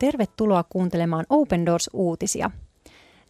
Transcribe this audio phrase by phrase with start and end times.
[0.00, 2.50] Tervetuloa kuuntelemaan Open Doors-uutisia.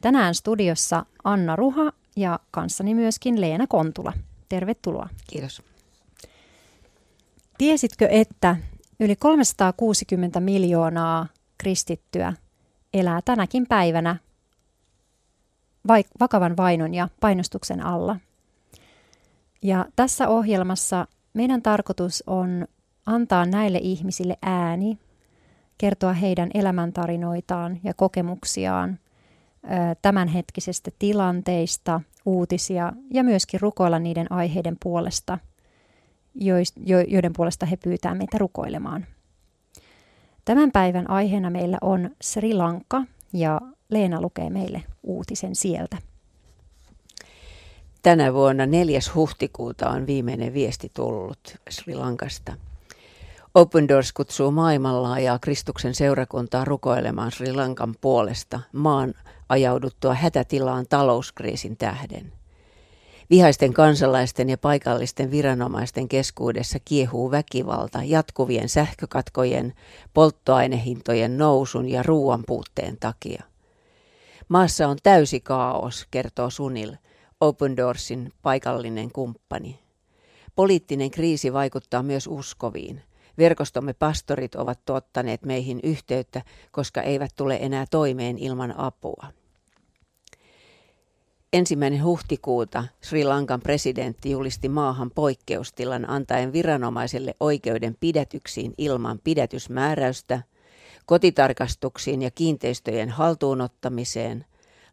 [0.01, 4.13] Tänään studiossa Anna Ruha ja kanssani myöskin Leena Kontula.
[4.49, 5.09] Tervetuloa.
[5.31, 5.63] Kiitos.
[7.59, 8.57] Tiesitkö, että
[9.01, 11.27] yli 360 miljoonaa
[11.59, 12.33] kristittyä
[12.95, 14.17] elää tänäkin päivänä
[16.21, 18.17] vakavan vainon ja painostuksen alla?
[19.63, 22.67] Ja tässä ohjelmassa meidän tarkoitus on
[23.07, 24.99] antaa näille ihmisille ääni,
[25.81, 28.99] kertoa heidän elämäntarinoitaan ja kokemuksiaan
[30.03, 35.39] tämänhetkisestä tilanteista, uutisia ja myöskin rukoilla niiden aiheiden puolesta,
[37.09, 39.07] joiden puolesta he pyytää meitä rukoilemaan.
[40.45, 45.97] Tämän päivän aiheena meillä on Sri Lanka ja Leena lukee meille uutisen sieltä.
[48.03, 49.01] Tänä vuonna 4.
[49.15, 52.53] huhtikuuta on viimeinen viesti tullut Sri Lankasta.
[53.55, 59.15] Open Doors kutsuu maailmanlaajaa Kristuksen seurakuntaa rukoilemaan Sri Lankan puolesta maan
[59.49, 62.33] ajauduttua hätätilaan talouskriisin tähden.
[63.31, 69.75] Vihaisten kansalaisten ja paikallisten viranomaisten keskuudessa kiehuu väkivalta jatkuvien sähkökatkojen,
[70.15, 73.43] polttoainehintojen nousun ja ruoan puutteen takia.
[74.49, 76.93] Maassa on täysi kaos, kertoo Sunil,
[77.41, 79.79] Open Doorsin paikallinen kumppani.
[80.57, 83.03] Poliittinen kriisi vaikuttaa myös uskoviin.
[83.41, 89.27] Verkostomme pastorit ovat tuottaneet meihin yhteyttä, koska eivät tule enää toimeen ilman apua.
[91.53, 100.43] Ensimmäinen huhtikuuta Sri Lankan presidentti julisti maahan poikkeustilan antaen viranomaiselle oikeuden pidätyksiin ilman pidätysmääräystä,
[101.07, 104.45] kotitarkastuksiin ja kiinteistöjen haltuunottamiseen,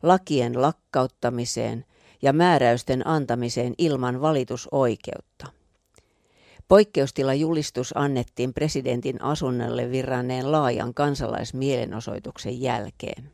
[0.03, 1.85] lakien lakkauttamiseen
[2.21, 5.56] ja määräysten antamiseen ilman valitusoikeutta.
[6.67, 13.31] Poikkeustilajulistus annettiin presidentin asunnolle virranneen laajan kansalaismielenosoituksen jälkeen.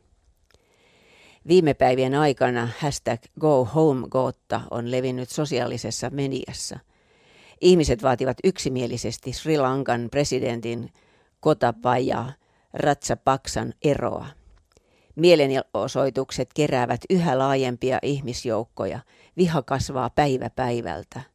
[1.48, 6.78] Viime päivien aikana hashtag Go Home Gotta on levinnyt sosiaalisessa mediassa.
[7.60, 10.92] Ihmiset vaativat yksimielisesti Sri Lankan presidentin
[11.40, 12.32] Kotapaja
[12.74, 14.26] Ratsapaksan eroa.
[15.16, 19.00] Mielenosoitukset keräävät yhä laajempia ihmisjoukkoja.
[19.36, 21.33] Viha kasvaa päivä päivältä.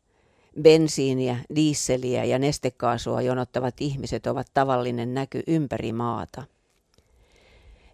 [0.62, 6.44] Bensiiniä, diisseliä ja nestekaasua jonottavat ihmiset ovat tavallinen näky ympäri maata.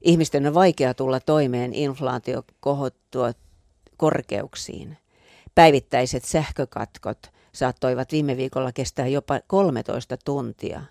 [0.01, 3.31] Ihmisten on vaikea tulla toimeen inflaatio kohottua
[3.97, 4.97] korkeuksiin.
[5.55, 10.81] Päivittäiset sähkökatkot saattoivat viime viikolla kestää jopa 13 tuntia.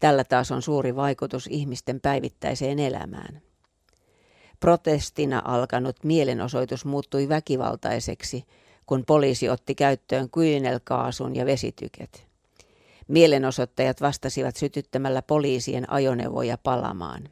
[0.00, 3.42] Tällä taas on suuri vaikutus ihmisten päivittäiseen elämään.
[4.60, 8.44] Protestina alkanut mielenosoitus muuttui väkivaltaiseksi,
[8.86, 12.26] kun poliisi otti käyttöön kyynelkaasun ja vesityket.
[13.08, 17.28] Mielenosoittajat vastasivat sytyttämällä poliisien ajoneuvoja palamaan.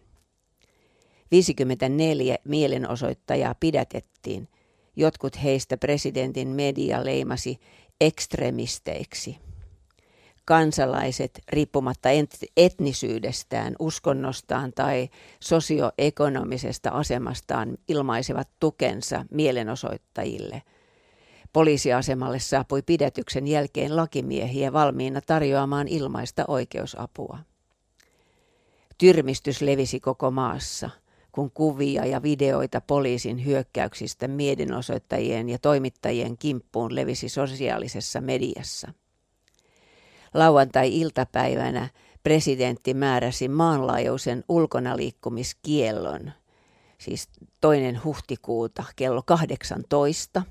[1.31, 4.49] 54 mielenosoittajaa pidätettiin.
[4.97, 7.61] Jotkut heistä presidentin media leimasi
[8.01, 9.39] ekstremisteiksi.
[10.45, 12.09] Kansalaiset, riippumatta
[12.57, 15.09] etnisyydestään, uskonnostaan tai
[15.41, 20.63] sosioekonomisesta asemastaan, ilmaisivat tukensa mielenosoittajille.
[21.53, 27.39] Poliisiasemalle saapui pidätyksen jälkeen lakimiehiä valmiina tarjoamaan ilmaista oikeusapua.
[28.99, 30.91] Tyrmistys levisi koko maassa–
[31.33, 38.93] kun kuvia ja videoita poliisin hyökkäyksistä mielenosoittajien ja toimittajien kimppuun levisi sosiaalisessa mediassa.
[40.35, 41.89] Lauantai-iltapäivänä
[42.23, 46.33] presidentti määräsi maanlaajuisen ulkonaliikkumiskiellon,
[46.99, 47.29] siis
[47.61, 50.43] toinen huhtikuuta kello 18,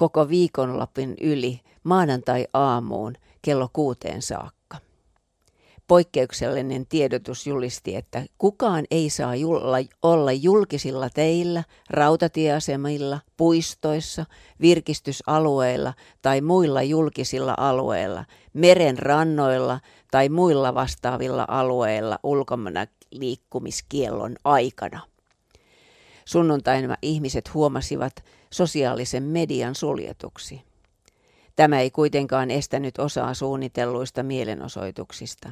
[0.00, 4.76] koko viikonlopun yli maanantai-aamuun kello kuuteen saakka
[5.88, 9.32] poikkeuksellinen tiedotus julisti, että kukaan ei saa
[10.02, 14.26] olla julkisilla teillä, rautatieasemilla, puistoissa,
[14.60, 19.80] virkistysalueilla tai muilla julkisilla alueilla, meren rannoilla
[20.10, 25.09] tai muilla vastaavilla alueilla ulkomana liikkumiskiellon aikana.
[26.30, 30.62] Sunnuntaina ihmiset huomasivat sosiaalisen median suljetuksi.
[31.56, 35.50] Tämä ei kuitenkaan estänyt osaa suunnitelluista mielenosoituksista.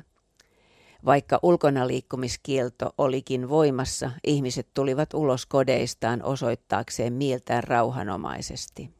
[1.04, 8.90] Vaikka ulkonaliikkumiskielto olikin voimassa, ihmiset tulivat ulos kodeistaan osoittaakseen mieltään rauhanomaisesti.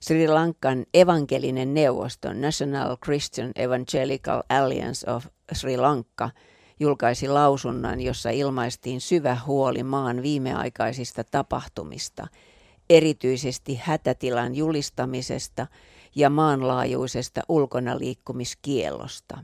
[0.00, 6.30] Sri Lankan evankelinen neuvosto National Christian Evangelical Alliance of Sri Lanka
[6.80, 12.26] julkaisi lausunnon, jossa ilmaistiin syvä huoli maan viimeaikaisista tapahtumista,
[12.90, 15.66] erityisesti hätätilan julistamisesta
[16.14, 19.38] ja maanlaajuisesta ulkonaliikkumiskiellosta.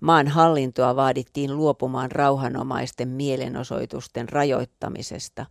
[0.00, 5.46] Maan hallintoa vaadittiin luopumaan rauhanomaisten mielenosoitusten rajoittamisesta,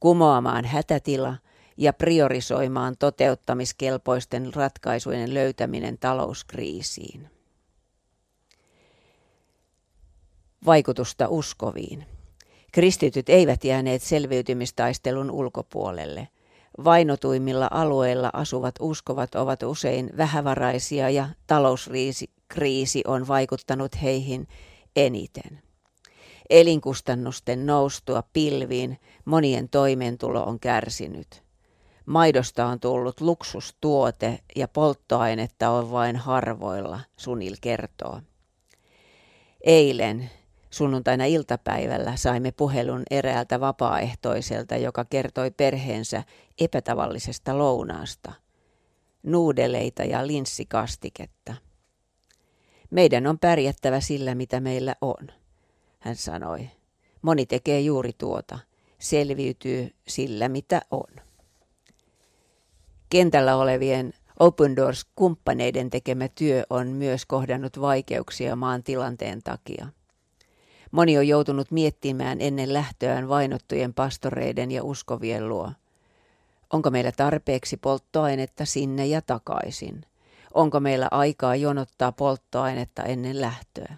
[0.00, 1.36] kumoamaan hätätila
[1.76, 7.37] ja priorisoimaan toteuttamiskelpoisten ratkaisujen löytäminen talouskriisiin.
[10.66, 12.06] Vaikutusta uskoviin.
[12.72, 16.28] Kristityt eivät jääneet selviytymistaistelun ulkopuolelle.
[16.84, 24.48] Vainotuimmilla alueilla asuvat uskovat ovat usein vähävaraisia ja talouskriisi on vaikuttanut heihin
[24.96, 25.62] eniten.
[26.50, 31.42] Elinkustannusten noustua pilviin monien toimeentulo on kärsinyt.
[32.06, 38.20] Maidosta on tullut luksustuote ja polttoainetta on vain harvoilla, Sunil kertoo.
[39.64, 40.30] Eilen
[40.70, 46.22] Sunnuntaina iltapäivällä saimme puhelun eräältä vapaaehtoiselta, joka kertoi perheensä
[46.60, 48.32] epätavallisesta lounaasta.
[49.22, 51.54] Nuudeleita ja linssikastiketta.
[52.90, 55.28] Meidän on pärjättävä sillä, mitä meillä on,
[55.98, 56.70] hän sanoi.
[57.22, 58.58] Moni tekee juuri tuota,
[58.98, 61.08] selviytyy sillä, mitä on.
[63.10, 69.88] Kentällä olevien Open Doors-kumppaneiden tekemä työ on myös kohdannut vaikeuksia maan tilanteen takia.
[70.90, 75.72] Moni on joutunut miettimään ennen lähtöään vainottujen pastoreiden ja uskovien luo.
[76.72, 80.04] Onko meillä tarpeeksi polttoainetta sinne ja takaisin?
[80.54, 83.94] Onko meillä aikaa jonottaa polttoainetta ennen lähtöä?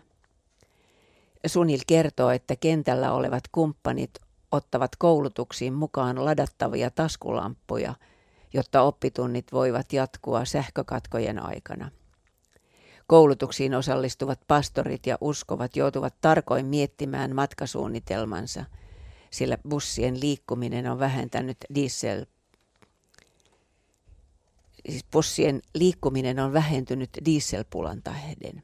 [1.47, 4.11] Sunil kertoo, että kentällä olevat kumppanit
[4.53, 7.95] ottavat koulutuksiin mukaan ladattavia taskulamppuja,
[8.53, 11.91] jotta oppitunnit voivat jatkua sähkökatkojen aikana.
[13.11, 18.65] Koulutuksiin osallistuvat pastorit ja uskovat joutuvat tarkoin miettimään matkasuunnitelmansa,
[19.31, 22.27] sillä bussien liikkuminen on vähentänyt diesel
[24.89, 28.63] siis bussien liikkuminen on vähentynyt dieselpulan tähden.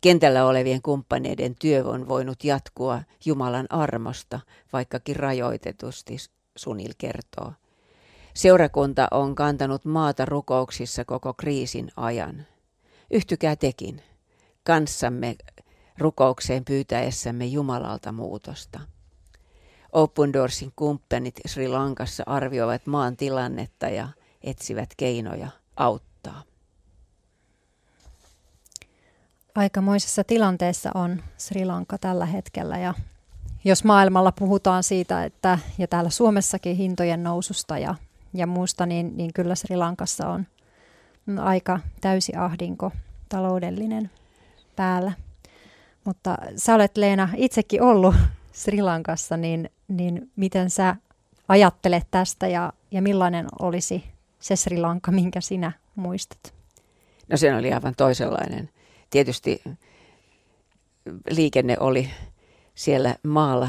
[0.00, 4.40] Kentällä olevien kumppaneiden työ on voinut jatkua Jumalan armosta,
[4.72, 6.16] vaikkakin rajoitetusti,
[6.56, 7.52] Sunil kertoo.
[8.34, 12.46] Seurakunta on kantanut maata rukouksissa koko kriisin ajan.
[13.12, 14.02] Yhtykää tekin
[14.64, 15.36] kanssamme
[15.98, 18.80] rukoukseen pyytäessämme Jumalalta muutosta.
[19.92, 24.08] Open Doorsin kumppanit Sri Lankassa arvioivat maan tilannetta ja
[24.42, 26.42] etsivät keinoja auttaa.
[29.54, 32.94] Aikamoisessa tilanteessa on Sri Lanka tällä hetkellä ja
[33.64, 37.94] jos maailmalla puhutaan siitä, että ja täällä Suomessakin hintojen noususta ja,
[38.34, 40.46] ja muusta, niin, niin kyllä Sri Lankassa on–
[41.42, 42.92] aika täysi ahdinko
[43.28, 44.10] taloudellinen
[44.76, 45.12] päällä.
[46.04, 48.14] Mutta sä olet Leena itsekin ollut
[48.52, 50.96] Sri Lankassa, niin, niin miten sä
[51.48, 54.04] ajattelet tästä ja, ja millainen olisi
[54.40, 56.54] se Sri Lanka, minkä sinä muistat?
[57.28, 58.70] No se oli aivan toisenlainen.
[59.10, 59.62] Tietysti
[61.30, 62.10] liikenne oli
[62.74, 63.68] siellä maalla,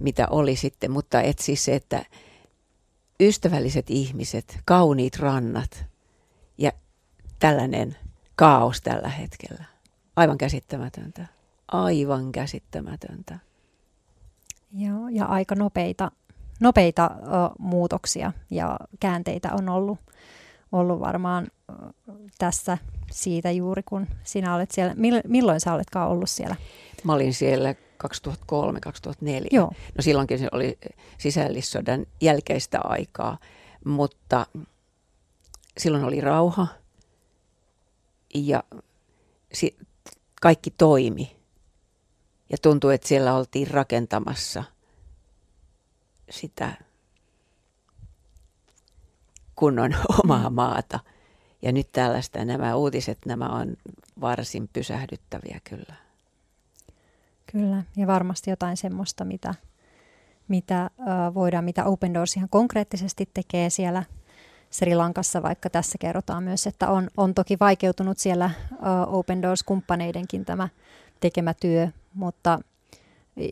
[0.00, 2.04] mitä oli sitten, mutta et siis se, että
[3.20, 5.84] ystävälliset ihmiset, kauniit rannat,
[7.44, 7.96] tällainen
[8.36, 9.64] kaos tällä hetkellä.
[10.16, 11.26] Aivan käsittämätöntä.
[11.68, 13.38] Aivan käsittämätöntä.
[14.72, 16.10] Joo, ja aika nopeita,
[16.60, 17.26] nopeita ö,
[17.58, 19.98] muutoksia ja käänteitä on ollut,
[20.72, 21.72] ollut varmaan ö,
[22.38, 22.78] tässä
[23.10, 24.94] siitä juuri, kun sinä olet siellä.
[25.24, 26.56] Milloin sä oletkaan ollut siellä?
[27.04, 27.76] Mä olin siellä 2003-2004.
[29.50, 29.72] Joo.
[29.96, 30.78] No silloinkin se oli
[31.18, 33.38] sisällissodan jälkeistä aikaa,
[33.84, 34.46] mutta
[35.78, 36.66] silloin oli rauha
[38.34, 38.62] ja
[39.52, 39.76] si-
[40.40, 41.36] kaikki toimi.
[42.50, 44.64] Ja tuntui, että siellä oltiin rakentamassa
[46.30, 46.72] sitä
[49.54, 50.54] kunnon omaa mm.
[50.54, 51.00] maata.
[51.62, 53.76] Ja nyt tällaista nämä uutiset, nämä on
[54.20, 55.94] varsin pysähdyttäviä kyllä.
[57.52, 59.54] Kyllä, ja varmasti jotain semmoista, mitä,
[60.48, 60.90] mitä
[61.34, 64.02] voidaan, mitä Open Doors ihan konkreettisesti tekee siellä
[64.70, 70.44] Sri Lankassa, vaikka tässä kerrotaan myös, että on, on toki vaikeutunut siellä uh, Open Doors-kumppaneidenkin
[70.44, 70.68] tämä
[71.20, 72.58] tekemä työ, mutta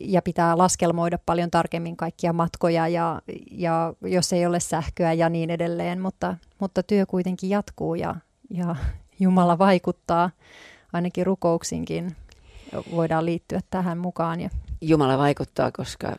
[0.01, 5.49] ja pitää laskelmoida paljon tarkemmin kaikkia matkoja ja, ja jos ei ole sähköä ja niin
[5.49, 8.15] edelleen, mutta, mutta työ kuitenkin jatkuu ja,
[8.49, 8.75] ja
[9.19, 10.29] Jumala vaikuttaa
[10.93, 12.15] ainakin rukouksinkin
[12.91, 14.41] voidaan liittyä tähän mukaan.
[14.41, 14.49] Ja.
[14.81, 16.15] Jumala vaikuttaa, koska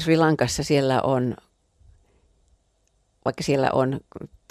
[0.00, 1.36] Sri Lankassa siellä on
[3.24, 4.00] vaikka siellä on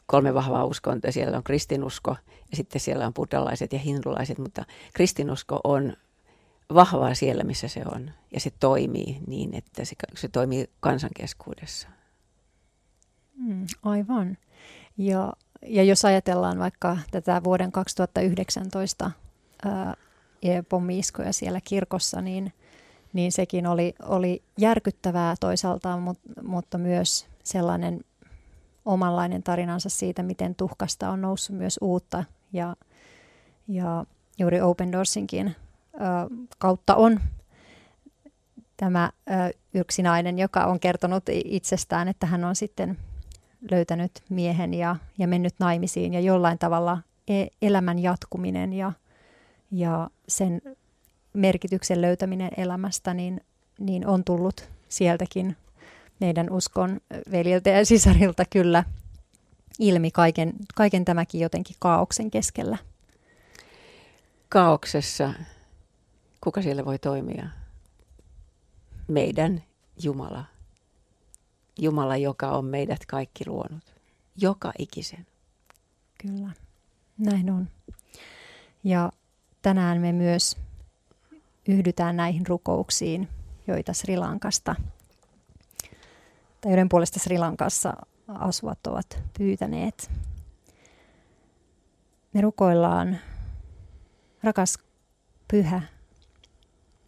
[0.05, 2.15] kolme vahvaa uskontoa, siellä on kristinusko
[2.51, 5.93] ja sitten siellä on buddhalaiset ja hindulaiset, mutta kristinusko on
[6.73, 11.87] vahvaa siellä, missä se on ja se toimii niin, että se, se toimii kansankeskuudessa.
[13.37, 14.37] Mm, aivan.
[14.97, 15.33] Ja,
[15.65, 19.11] ja jos ajatellaan vaikka tätä vuoden 2019
[19.65, 19.95] ää,
[20.69, 22.53] pommiiskoja siellä kirkossa, niin,
[23.13, 28.01] niin sekin oli, oli järkyttävää toisaalta, mutta, mutta myös sellainen
[28.85, 32.23] omanlainen tarinansa siitä, miten tuhkasta on noussut myös uutta.
[32.53, 32.75] Ja,
[33.67, 34.05] ja
[34.39, 35.55] juuri Open Doorsinkin
[35.93, 35.99] ö,
[36.57, 37.19] kautta on
[38.77, 39.31] tämä ö,
[39.73, 42.97] yksi nainen, joka on kertonut itsestään, että hän on sitten
[43.71, 46.97] löytänyt miehen ja, ja mennyt naimisiin ja jollain tavalla
[47.27, 48.91] e- elämän jatkuminen ja,
[49.71, 50.61] ja sen
[51.33, 53.41] merkityksen löytäminen elämästä niin,
[53.79, 55.57] niin on tullut sieltäkin
[56.19, 56.99] meidän uskon
[57.31, 58.83] veljiltä ja sisarilta kyllä
[59.79, 62.77] ilmi kaiken, kaiken tämäkin jotenkin kaauksen keskellä.
[64.49, 65.33] Kaauksessa,
[66.41, 67.47] kuka siellä voi toimia?
[69.07, 69.63] Meidän
[70.03, 70.45] Jumala.
[71.79, 73.83] Jumala, joka on meidät kaikki luonut.
[74.37, 75.27] Joka ikisen.
[76.21, 76.49] Kyllä,
[77.17, 77.67] näin on.
[78.83, 79.11] Ja
[79.61, 80.57] tänään me myös
[81.67, 83.27] yhdytään näihin rukouksiin,
[83.67, 84.75] joita Sri Lankasta
[86.63, 87.93] tai joiden puolesta Sri Lankassa
[88.27, 90.11] asuvat ovat pyytäneet.
[92.33, 93.19] Me rukoillaan,
[94.43, 94.77] rakas
[95.47, 95.81] pyhä,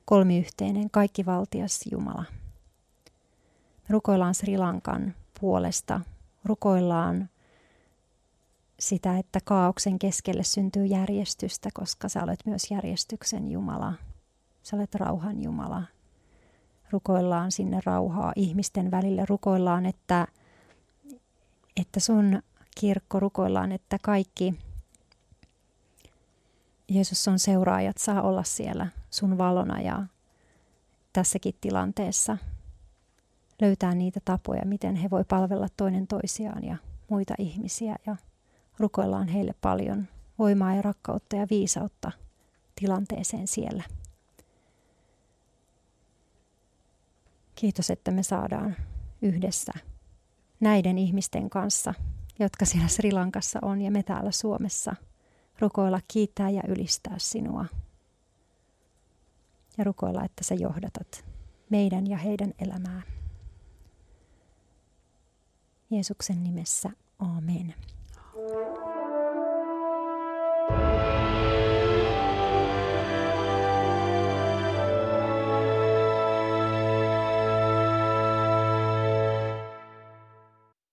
[0.05, 2.25] kolmiyhteinen, kaikkivaltias Jumala.
[3.75, 6.01] Me rukoillaan Sri Lankan puolesta,
[6.45, 7.29] rukoillaan
[8.79, 13.93] sitä, että kaauksen keskelle syntyy järjestystä, koska sä olet myös järjestyksen Jumala.
[14.63, 15.83] Sä olet rauhan Jumala
[16.91, 20.27] rukoillaan sinne rauhaa ihmisten välille, rukoillaan, että,
[21.81, 22.41] että sun
[22.79, 24.53] kirkko, rukoillaan, että kaikki
[26.89, 30.03] Jeesus on seuraajat saa olla siellä sun valona ja
[31.13, 32.37] tässäkin tilanteessa
[33.61, 36.77] löytää niitä tapoja, miten he voi palvella toinen toisiaan ja
[37.09, 38.15] muita ihmisiä ja
[38.79, 40.07] rukoillaan heille paljon
[40.39, 42.11] voimaa ja rakkautta ja viisautta
[42.79, 43.83] tilanteeseen siellä.
[47.55, 48.75] Kiitos, että me saadaan
[49.21, 49.73] yhdessä
[50.59, 51.93] näiden ihmisten kanssa,
[52.39, 54.95] jotka siellä Sri Lankassa on ja me täällä Suomessa,
[55.59, 57.65] rukoilla kiittää ja ylistää sinua.
[59.77, 61.25] Ja rukoilla, että sä johdatat
[61.69, 63.01] meidän ja heidän elämää.
[65.89, 67.75] Jeesuksen nimessä, amen.